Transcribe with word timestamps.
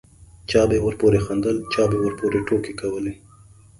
چا 0.49 0.61
به 0.69 0.77
ورپورې 0.85 1.19
خندل 1.25 1.57
چا 1.73 1.83
به 1.91 1.97
ورپورې 2.03 2.39
ټوکې 2.47 2.73
کولې. 2.81 3.13